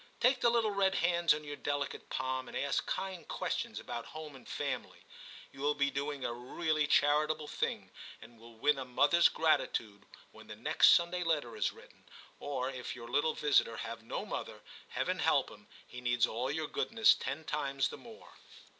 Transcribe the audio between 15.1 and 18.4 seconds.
help him, he needs all your goodness ten times the more.